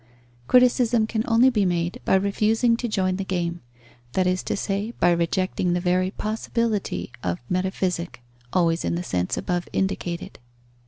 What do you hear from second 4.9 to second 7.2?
by rejecting the very possibility